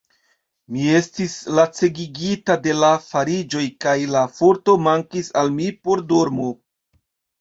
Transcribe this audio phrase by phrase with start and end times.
[0.75, 6.49] Mi estis lacegigita de la fariĝoj, kaj la forto mankis al mi por dormo.